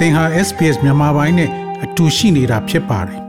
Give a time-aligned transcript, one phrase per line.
[0.00, 1.50] သင်ဟာ SPS မြန်မာပိုင်းနဲ့
[1.84, 3.20] အတူရှိနေတာဖြစ်ပါတယ်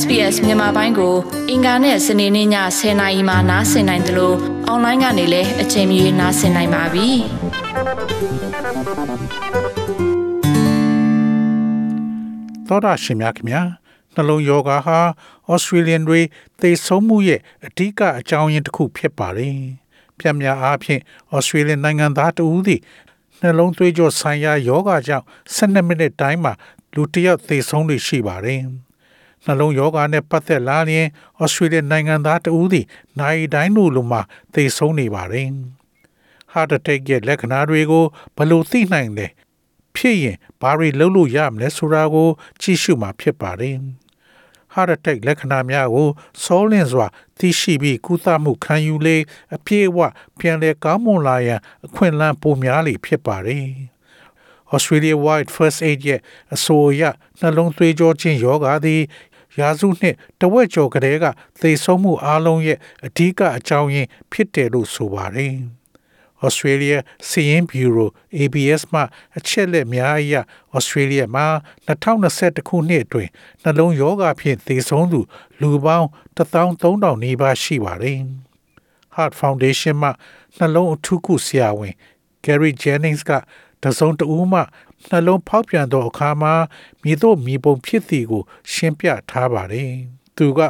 [0.00, 1.14] SBS မြန်မာပိုင်းကို
[1.50, 2.48] အင်ကာနဲ့စနေနေ့ည
[2.78, 4.36] 10:00နာရီမှနားဆင်နိုင်တယ်လို့
[4.66, 7.08] အွန်လိုင်းကနေလည်းအချိန်မီနားဆင်နိုင်ပါပြီ။
[12.68, 13.62] သောတာရှင်များခင်ဗျာ
[14.14, 14.98] နှလုံးယောဂါဟာ
[15.52, 16.20] Australian တွေ
[16.60, 19.54] သေဆုံးမှုရဲ့အဓိကအကြောင်းရင်းတစ်ခုဖြစ်ပါတယ်။
[20.18, 21.02] ပြများအားဖြင့်
[21.36, 22.80] Australian နိုင်ငံသားတဦးသည်
[23.42, 26.52] နှလုံးသွေးကြောဆိုင်ရာယောဂကြောင့်12မိနစ်တိုင်းမှာ
[26.94, 28.60] လူတစ်ယောက်သေဆုံးနေရှိပါတယ်။
[29.44, 31.08] နှလုံးယောဂနဲ့ပတ်သက်လာရင်
[31.42, 32.86] ဩစတြေးလျနိုင်ငံသားတဦးသည်
[33.18, 34.20] နိုင်တိုင်းလိုလိုမှာ
[34.54, 35.48] သေဆုံးနေပါတယ်။
[36.52, 38.04] heart attack ရဲ့လက္ခဏာတွေကို
[38.36, 39.26] ဘယ်လိုသိနိုင်လဲ
[39.96, 42.28] ဖြစ်ရင်ဘာတွေလုပ်လို့ရမလဲဆိုတာကို
[42.60, 43.76] ကြည့်ရှုမှာဖြစ်ပါတယ်။
[44.74, 46.08] heart attack လက္ခဏာများကို
[46.42, 47.06] စောလင့်စွာ
[47.38, 49.16] သိရှိပြီးကုသမှုခံယူလေ
[49.56, 49.98] အပြည့်အဝ
[50.38, 53.66] ပြန်လည်ကောင်းမွန်လာရန်အခွင့်အလမ်းပိုများလေဖြစ်ပါတယ်။
[54.74, 56.20] Australia Wide First Aid ရဲ့
[56.54, 57.02] အဆိုအရ
[57.40, 59.02] နှလုံးသွေးကြောချင်းယောဂါသည်
[59.58, 61.24] ရာစုနှစ်တဝက်ကျော်ကလေးက
[61.60, 65.54] သေဆုံးမှုအလုံးရဲ့အဓိကအကြောင်းရင်းဖြစ်တယ်လို့ဆိုပါတယ်။
[66.46, 66.98] Australia
[67.28, 69.02] စီရင်ဘျူရို ABS မှ
[69.38, 70.34] အချက်လက်များအရ
[70.76, 71.46] Australia မှာ
[71.88, 73.30] 2021ခုနှစ်အတွင်း
[73.62, 75.20] နှလုံးရောဂါဖြင့်သေဆုံးသူ
[75.60, 78.18] လူပေါင်း13000နီးပါးရှိပါတယ်။
[79.16, 80.10] Heart Foundation မှ
[80.58, 81.94] နှလုံးအထူးကုဆရာဝန်
[82.44, 83.30] Gary Jennings က
[83.82, 84.60] တစုံတဦးမှ
[85.10, 86.54] နှလုံးဖောက်ပြန်သောအခါမှာ
[87.02, 89.90] မိတို့မိပုံဖြစ်သည်ကို ရှင်းပြထားပါတယ်။
[90.36, 90.60] သူက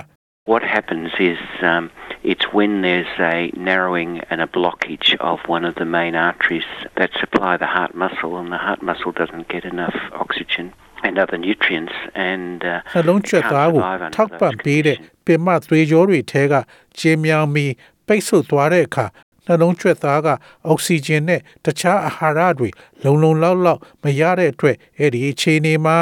[0.53, 1.41] What happens is
[1.73, 1.85] um,
[2.24, 7.12] it's when there's a narrowing and a blockage of one of the main arteries that
[7.22, 11.96] supply the heart muscle, and the heart muscle doesn't get enough oxygen and other nutrients
[12.32, 13.82] and uh, နှလုံးကျွတ်သားကို
[14.16, 16.54] ထောက်ပံ့ပေးတဲ့ပင်မသွေးကြောတွေထဲက
[17.00, 17.74] ကျင်းမြောင်ပြီး
[18.08, 19.06] ပိတ်ဆို့သွားတဲ့အခါ
[19.46, 20.28] နှလုံးကျွတ်သားက
[20.68, 22.70] အောက်ဆီဂျင်နဲ့တခြားအာဟာရတွေ
[23.04, 25.98] လုံလုံလောက်လောက်မရတဲ့အတွက်အဲ့ဒီအခြေအနေမှာ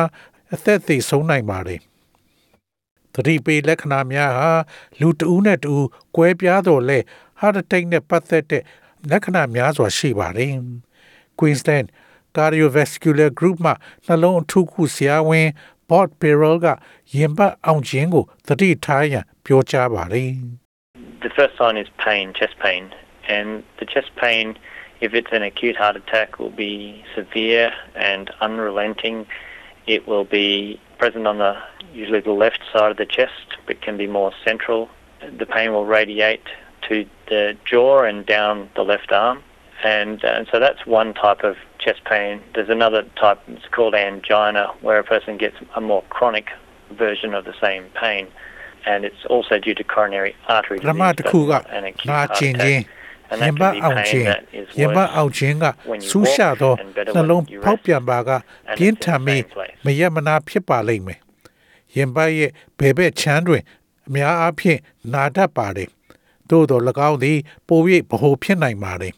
[0.54, 1.80] အသက်သေဆုံးနိုင်ပါတယ်
[3.15, 4.53] သတိပေးလက္ခဏာများဟာ
[5.01, 6.99] လူတဦးနဲ့တဦးကွဲပြားတော်လဲ
[7.41, 8.63] heart attack နဲ့ပတ်သက်တဲ့
[9.11, 10.55] လက္ခဏာများစွာရှိပါတယ်။
[11.39, 11.87] Queensland
[12.37, 13.73] Cardiovascular Group မှ
[14.07, 15.49] နှလုံးအထူးကုဆရာဝန်
[15.91, 16.67] Bob Perrell က
[17.17, 20.31] ရင်ပတ်အောင်ခြင်းကိုသတိထားရန်ပြောကြားပါတယ်။
[21.25, 22.83] The first sign is pain, chest pain,
[23.37, 23.49] and
[23.81, 24.47] the chest pain
[25.01, 29.27] if it's an acute heart attack will be severe and unrelenting.
[29.87, 31.57] It will be present on the
[31.95, 34.89] usually the left side of the chest, but can be more central.
[35.39, 36.45] The pain will radiate
[36.89, 39.43] to the jaw and down the left arm.
[39.83, 42.43] And, uh, and so that's one type of chest pain.
[42.55, 46.49] There's another type, it's called angina, where a person gets a more chronic
[46.91, 48.29] version of the same pain.
[48.87, 50.89] And it's also due to coronary artery disease,
[51.71, 52.07] an acute
[52.59, 52.87] attack.
[53.39, 54.27] ရင်ပတ်အောင်ခြင်း
[54.79, 55.65] ရင်ပတ်အောင်ခြင်းက
[56.09, 56.75] ဆူးရှသော
[57.15, 58.31] နှလုံးဖောက်ပြန်ပါက
[58.77, 59.45] ပြင်းထန်ပြီး
[59.85, 61.21] မရမနာဖြစ်ပါလိမ့်မယ်
[61.97, 63.63] ရင်ပတ်ရဲ့ဘယ်ဘက်ချမ်းတွင်
[64.07, 64.79] အများအားဖြင့်
[65.13, 65.89] နာတတ်ပါတယ်
[66.51, 67.81] သို့တော်၎င်းသည်ပို၍
[68.11, 69.15] ဗဟိုဖြစ်နိုင်ပါတယ်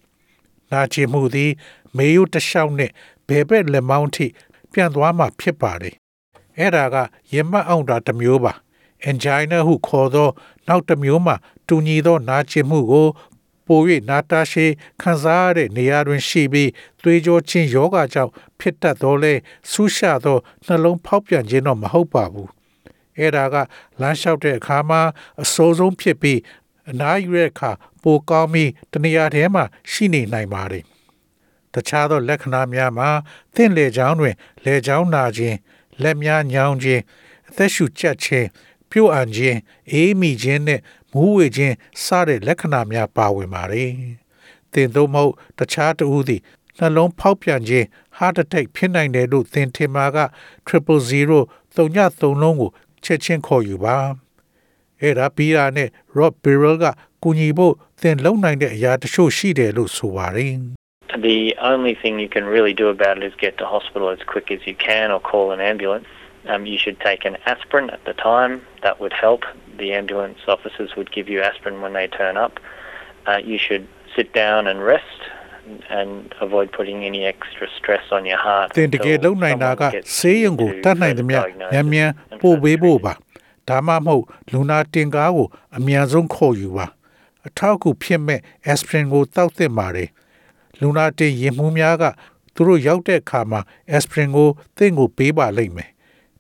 [0.73, 1.51] နာကျင်မှုသည်
[1.97, 2.93] မေယုတလျှောက်နှင့်
[3.29, 4.27] ဘယ်ဘက်လက်မောင်းထိ
[4.73, 5.95] ပြန့်သွားမှာဖြစ်ပါတယ်
[6.59, 6.97] အဲ့ဒါက
[7.33, 8.53] ရင်မအောင်တာတစ်မျိုးပါ
[9.09, 10.29] angina ဟုခေါ်သော
[10.69, 11.37] နောက်တစ်မျိုးမှာ
[11.67, 13.07] တူညီသောနာကျင်မှုကို
[13.67, 16.71] ပို၍နာတာရှည်ခံစားရတဲ့နေရာတွင်ရှိပြီး
[17.03, 19.35] သွေးကြောချင်းယောဂကြောင့်ဖြစ်တတ်သောလဲ
[19.71, 22.51] ဆူးရှသောနှလုံးဖောက်ပြန်ခြင်းတော့မဟုတ်ပါဘူး
[23.19, 23.57] အဲ့ဒါက
[24.01, 25.01] လမ်းလျှောက်တဲ့အခါမှာ
[25.43, 26.41] အစိုးဆုံးဖြစ်ပြီး
[26.91, 27.71] အနားယူတဲ့အခါ
[28.03, 30.85] ပိုကောင်းပြီးတနေရာထဲမှာရှိနေနိုင်ပါတယ်
[31.75, 33.09] တခြားသောလက္ခဏာများမှာ
[33.55, 34.35] သင့်လေချောင်းတွင်
[34.65, 35.57] လေချောင်းနာခြင်း
[36.03, 37.03] လက်များညောင်းခြင်း
[37.49, 38.47] အသက်ရှူချက်ခြင်း
[38.91, 39.59] ပြုတ်အန်ခြင်း
[39.93, 40.81] အေးမိခြင်းနဲ့
[41.13, 41.75] မူးဝေခြင်း
[42.05, 43.93] စတဲ့လက္ခဏာများပါဝင်ပါတယ်။
[44.73, 46.43] သင်တို့မဟုတ်တခြားတဦးသည်
[46.79, 47.87] နှလုံးဖောက်ပြန်ခြင်း
[48.19, 50.19] heart attack ဖြစ်နိုင်တယ်လို့သင်ထင်မှာက
[50.69, 50.73] 000
[51.75, 52.71] 3ည3လုံးကို
[53.05, 53.97] ချက်ချင်းခေါ်ယူပါ
[55.01, 56.85] အဲ့ဒါပြီးတာနဲ့ Rob Birrell က
[57.23, 60.55] ကူညီဖို့သင်လုံနိုင်တဲ့အရာတချို့ရှိတယ်လို့ဆိုပါတယ်
[61.31, 61.41] The
[61.73, 64.61] only thing you can really do about it is get to hospital as quick as
[64.69, 66.11] you can or call an ambulance.
[66.52, 68.62] Um, you should take an aspirin at the time.
[68.84, 69.42] That would help.
[69.78, 72.54] The ambulance officers would give you aspirin when they turn up.
[73.28, 75.20] Uh, you should sit down and rest
[75.90, 78.68] and avoid putting any extra stress on your heart.
[78.78, 79.84] သင်တကယ်လုံနိုင်တာက
[80.18, 81.38] ဆေးရုံကိုတတ်နိုင်သမျှ
[81.74, 82.10] မြန်မြန်
[82.42, 83.14] ပို့ပေးဖို့ပါ
[83.70, 86.88] ဒါမှမဟုတ်လူနာတင်ကားကိုအမြန်ဆုံးခေါ်ယူပါ
[87.48, 88.40] အထောက်အကူဖြစ်မဲ့
[88.72, 90.10] aspirin ကိုတောက်သင့်ပါတယ်
[90.80, 92.04] လူနာတင်ရင်မှုများက
[92.54, 93.62] သူတို့ရောက်တဲ့အခါမှာ
[93.96, 95.90] aspirin ကိုသင့်ကိုပေးပါလိမ့်မယ်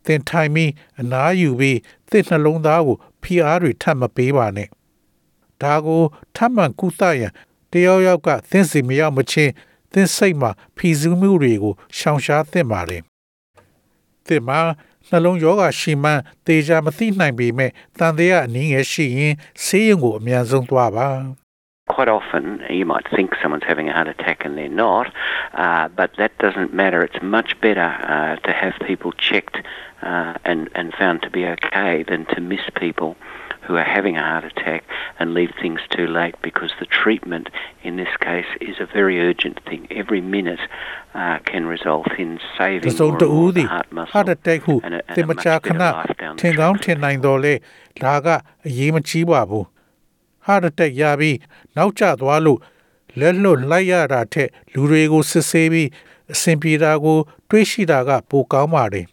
[0.07, 0.71] သင်ထိုင်ပြီး
[1.01, 1.79] အနားယူပြီး
[2.11, 4.69] သင့်နှလုံးသားကိုဖိအားတွေထပ်မပေးပါနဲ့
[5.63, 6.03] ဒါကို
[6.37, 7.33] ထပ်မံကုသရန်
[7.73, 9.53] တယောက်ယောက်ကသင်စီမရောက်မချင်း
[9.93, 13.03] သင်စိတ်မှာဖီဆူးမှုတွေကိုရှောင်ရှားသင့်ပါတယ်။
[14.27, 14.61] သင်မှာ
[15.09, 19.35] နှလုံးယောဂရှိမှန်းတေချာမသိနိုင်ပေမဲ့တန်တရားအနည်းငယ်ရှိရင်
[19.65, 21.09] ဆေးရုံကိုအမြန်ဆုံးသွားပါ။
[21.92, 25.12] quite often you might think someone's having a heart attack and they're not,
[25.54, 27.02] uh, but that doesn't matter.
[27.02, 29.58] It's much better uh, to have people checked
[30.04, 33.16] uh, and, and found to be okay than to miss people
[33.64, 34.84] who are having a heart attack
[35.20, 37.50] and leave things too late because the treatment
[37.84, 39.88] in this case is a very urgent thing.
[39.90, 40.60] Every minute
[41.16, 44.14] uh, can result in saving တစုံ more တ and ဦး more သည် the heart muscle
[44.16, 46.34] heart attack ဟု and a, and သင် a မ much ကြာခ better ဏ life down
[46.42, 46.84] ထင် the ကောင်း track.
[46.86, 47.54] ထင်နိုင်တော်လေ
[48.04, 48.28] ဒါက
[48.68, 49.66] အရေးမကြီးပါဘူး
[50.47, 51.39] Heart attack ရပြီး
[51.77, 52.61] နောက်ကျသွားလို့
[53.19, 55.89] လက်လွတ်လိုက်ရတာထက်လူတွေကိုစစ်ဆေးပြီး
[56.33, 57.19] အဆင်ပြေတာကို
[57.49, 59.07] တွေးရှိတာက ပိုကောင်းပါတယ်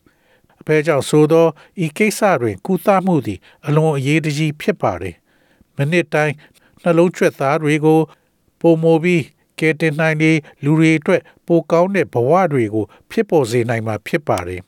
[0.59, 1.47] အဖေကြောင့်ဆိုသော
[1.85, 5.15] ဤကိစ္စတွင်ကုသမှုသည် အလွန်အရေးတကြီးဖြစ်ပါတယ်
[5.75, 6.35] မိနစ်တိုင်း
[6.81, 7.99] နှလုံးကျွတ်သားတွေကို
[8.61, 9.23] ပုံမိုပြီး
[9.59, 10.31] ကဲတင်နိုင်လေ
[10.63, 14.61] လူတွေအတွက် ပိုကောင်းတဲ့ဘဝတွေကို ဖြစ်ပေါ်စေနိုင်မှာဖြစ်ပါတယ်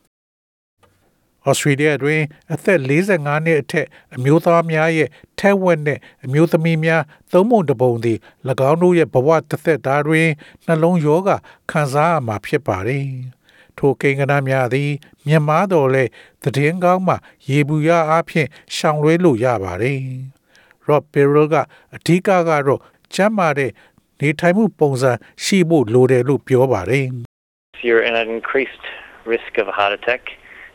[1.48, 2.22] ဩစတြေးလျတွင်
[2.54, 5.10] အသက်45နှစ်အထက်အမျိုးသားများရဲ့
[5.40, 8.18] ထက်ဝက်နဲ့အမျိုးသမီးများသုံးပုံတစ်ပုံသည်၎
[8.70, 10.28] င်းတို့ရဲ့ဘဝတစ်သက်တာတွင်
[10.66, 11.36] နှလုံးရောဂါ
[11.72, 13.06] ခံစားရမှာဖြစ်ပါတယ်။
[13.78, 14.92] ထိုကိန်းဂဏများသည်
[15.28, 16.04] မြန်မာတော်လဲ
[16.44, 17.16] သတင်းကောင်းမှ
[17.50, 20.00] ရေဘူးရအားဖြင့်ရှောင်လွှဲလို့ရပါတယ်။
[20.88, 21.56] Rob Perel က
[21.96, 22.82] အဓိကကတော့
[23.16, 23.72] ကျမ်းမာတဲ့
[24.20, 25.12] နေထိုင်မှုပုံစံ
[25.44, 27.06] ရှိဖို့လိုတယ်လို့ပြောပါတယ်။
[27.76, 28.86] If you're at an increased
[29.34, 30.24] risk of a heart attack,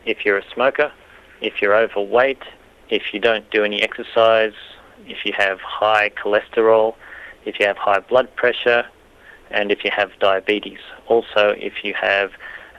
[0.07, 0.91] if you're a smoker,
[1.41, 2.41] if you're overweight,
[2.89, 4.53] if you don't do any exercise,
[5.05, 6.95] if you have high cholesterol,
[7.45, 8.85] if you have high blood pressure,
[9.51, 10.79] and if you have diabetes.
[11.07, 12.31] Also, if you have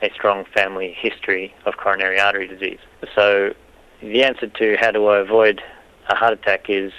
[0.03, 2.79] a strong family history of coronary artery disease.
[3.15, 3.55] So,
[4.01, 5.61] the answer to how do I avoid
[6.09, 6.93] a heart attack is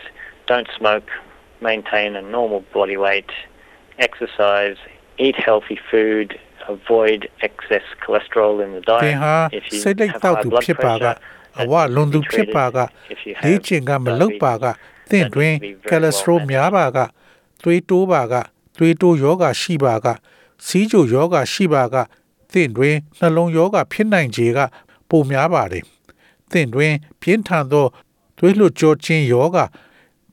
[0.48, 1.10] don't smoke,
[1.62, 3.32] maintain a normal body weight,
[4.00, 4.78] exercise,
[5.18, 6.40] eat healthy food,
[6.76, 9.22] avoid excess cholesterol in the သင် diet.
[9.24, 11.16] ဟာ If you စိတ်လိုက် have တောက် high သူ blood ဖြစ်ပါက pressure,
[11.62, 12.78] အဝလွန်သူဖြစ်ပါက
[13.14, 16.98] if you လေ့ have ကျင့်ကမလုပ်ပါက diabetes, သင်တွင် that needs to be very ကယ်လက်စထရိုး well များပါက
[17.64, 18.34] သွေးတိုးပါက
[18.78, 20.08] သွေးတိုးယောဂရှိပါက
[20.66, 21.96] စီးချိုယောဂရှိပါက
[22.52, 24.60] သင်တွင်နှလုံးယောဂဖြစ်နိုင်ခြေက
[25.10, 25.84] ပိုများပါတယ်
[26.52, 27.86] သင်တွင် ပြင်းထန်သော
[28.38, 29.58] သွေးလွှတ်ကြောခြင်းယောဂ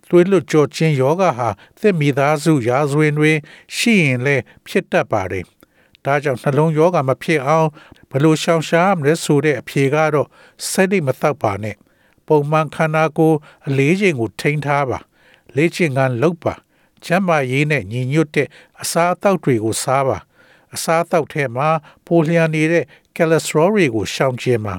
[0.08, 1.48] သွေးလွှတ်ကြောခြင်းယောဂဟာ
[1.80, 3.36] သင်မိသားစုရာဇဝင်တွင်
[3.76, 5.44] ရှိရင်လည်းဖြစ်တတ်ပါတယ်
[6.06, 7.68] ဒါကြောင့်နှလုံးယောဂမဖြစ်အောင်
[8.10, 10.28] ဘယ်လိုရှောင်ရှားမလဲဆိုတဲ့အဖြေကတော့
[10.70, 11.76] စိတ်လိမသောက်ပါနဲ့
[12.26, 13.36] ပုံမှန်ခန္ဓာကိုယ်
[13.66, 14.98] အလေးချိန်ကိုထိန်းထားပါ
[15.56, 16.54] လေ့ကျင့်ခန်းလုပ်ပါ
[17.04, 18.48] ကျန်းမာရေးနဲ့ညီညွတ်တဲ့
[18.82, 20.18] အစားအသောက်တွေကိုစားပါ
[20.74, 21.68] အစားအသောက်ထဲမှာ
[22.06, 22.84] ပိုလျှံနေတဲ့
[23.16, 24.74] ကယ်လက်စထရောတွေကိုရှောင်ကျဉ်ပါ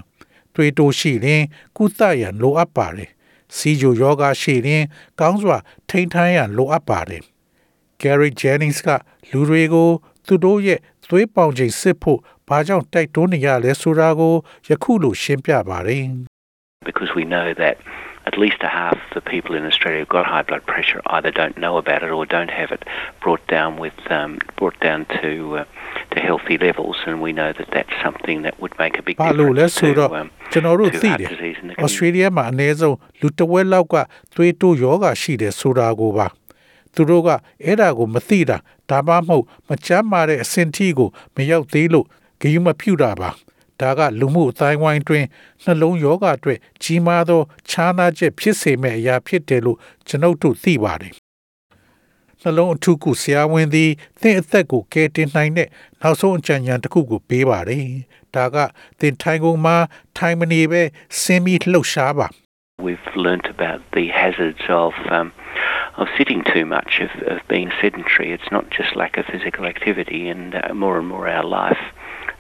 [0.54, 1.44] သွေးတိုးရှိရင်
[1.78, 3.12] ကုသရန်လိုအပ်ပါတယ်
[3.56, 4.84] စီဂျိုယောဂရှိရင်
[5.20, 5.58] ကောင်းစွာ
[5.90, 7.24] ထိန်းထမ်းရန်လိုအပ်ပါတယ်
[8.02, 8.90] Gary Jennings က
[9.32, 9.90] လူတွေကို
[10.27, 10.79] သူတို့ရဲ့
[11.09, 14.35] သွေးပေါင်ချိန်စစ်ဖို့ဘာကြောင့်တိုက်တွန်းနေရလဲဆိုတာကို
[14.69, 16.07] ယခုလိုရှင်းပြပါတယ်
[16.91, 17.77] because we know that
[18.31, 21.57] at least a half the people in Australia who've got high blood pressure either don't
[21.65, 22.83] know about it or don't have it
[23.23, 25.65] brought down with um, brought down to uh,
[26.13, 29.67] to healthy levels, and we know that that's something that would make a big ဘာလို့လဲ
[29.67, 33.95] difference ဆို to, တော့ um, ကျွန်တော်တို့ to သိ heart တယ် disease in the ဩစတြေးလျမှာအနည်းဆုံးလူတစ်ဝက်လောက်က
[34.35, 36.27] သွေးတိုးယောဂရှိတယ်ဆိုတာကိုပါ
[36.98, 37.30] သူတို့က
[37.64, 38.58] အဲ့ဒါကိုမသိတာ
[38.90, 42.06] ဒါမှမဟုတ်မချမ်းမာတဲ့အဆင့်ထိကိုမရောက်သေးလို့
[42.42, 43.30] ဂရုမပြုတာပါ
[43.82, 45.26] ဒါကလူမှုအတိုင်းဝိုင်းတွင်
[45.64, 49.78] နှလုံးယောဂအတွက်ကြီးမားသောခြားနာချက်ဖြစ်စေမဲ့အရာဖြစ်တယ်လို့
[50.08, 51.14] ကျွန်ုပ်တို့သိပါတယ်
[52.42, 55.68] နှလုံးအထုကုဆရာဝန်သည်သင်အသက်ကိုကယ်တင်နိုင်တဲ့
[56.02, 57.88] နောက်ဆုံးအကြံဉာဏ်တစ်ခုကိုပေးပါတယ်။
[58.36, 58.58] ဒါက
[59.00, 59.78] သင်ထိုင်ကုန်မှာ
[60.18, 60.82] ထိုင်မနေပဲ
[61.22, 62.28] ဆင်းပြီးလှုပ်ရှားပါ
[62.88, 65.28] We've learnt about the hazards of um,
[66.01, 68.29] of sitting too much, of, of being sedentary.
[68.37, 71.83] It's not just lack of physical activity, and uh, more and more our life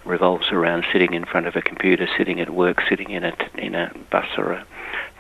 [0.05, 3.33] revolves around sitting in front of a computer, sitting at work, sitting in a
[3.67, 4.63] in a bus or a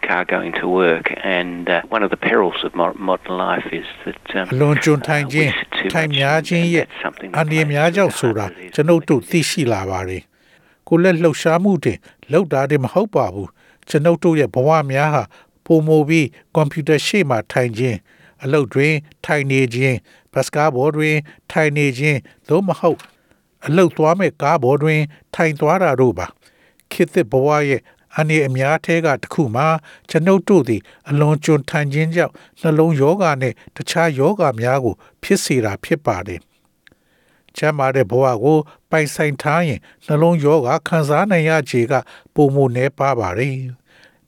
[0.06, 1.06] car going to work.
[1.22, 5.32] And uh, one of the perils of mo- modern life is that um, အလွန်ကျွံထိုင် uh,
[5.32, 7.72] ခြင်း we sit too ထိုင် much, များ and- ခြင်း and ရဲ့ that's something အန္တရာယ် that
[7.72, 10.22] များ plays ကြောင့် with ဆိုတာ heart disease ကျွန်ုပ်တို့သိရှိလာပါတယ်။
[10.88, 11.98] ကိုယ်လက်လှုပ်ရှားမှုတင်
[12.32, 13.48] လောက်တာတင်မဟုတ်ပါဘူး။
[13.88, 15.22] ကျွန်ုပ်တို့ရဲ့ဘဝများဟာ
[15.66, 17.98] ပုံမူပြီးကွန်ပျူတာရှေ့မှာထိုင်ခြင်း
[18.43, 18.93] အလုပ်တွင်
[19.25, 19.97] ထိုင်နေခြင်း
[20.33, 21.15] ဘတ်စကားဘောတွင်
[21.51, 22.99] ထိုင်နေခြင်းသို့မဟုတ်
[23.65, 25.01] အလုပ်သွားမဲ့ကားဘောတွင်
[25.35, 26.27] ထိုင်သွားတာတို့ပါ
[26.91, 27.81] ခေတ်သစ်ဘဝရဲ့
[28.17, 29.67] အနေအများထဲကတစ်ခုမှာ
[30.09, 36.41] ကျွန်ုပ်တို့သည် အလွန်ကျွံထိုင်ခြင်းကြောင့်နှလုံးယောဂနဲ့တခြားယောဂများကို ဖြစ်စေတာဖြစ်ပါတယ်
[37.57, 38.57] ချမ်းသာတဲ့ဘဝကို
[38.89, 41.93] ပိုင်ဆိုင်ထားရင်နှလုံးယောဂခံစားနိုင်ရခြေက
[42.35, 43.55] ပုံမနေပါပါတယ်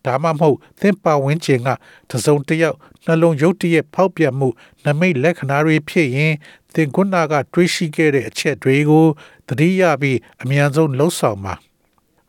[0.06, 1.70] ဒါမှမဟုတ်သင်ပါဝင်ခြင်းက
[2.10, 4.48] တစ်စုံတစ်ယောက်နှလုံးရုပ်တရက်ဖောက်ပြန်မှု
[4.86, 6.34] နမိတ်လက္ခဏာတွေဖြစ်ရင်
[6.74, 9.08] သင်ခုနကတွေးရှိခဲ့တဲ့အချက်တွေကို
[9.48, 11.56] သတိရပြီးအမြန်ဆုံးလှုပ်ဆောင်ပါ